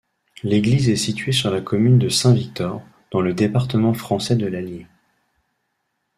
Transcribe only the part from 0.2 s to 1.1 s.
L'église est